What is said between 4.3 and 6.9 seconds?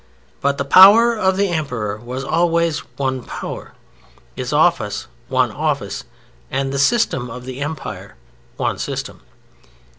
his office one office, and the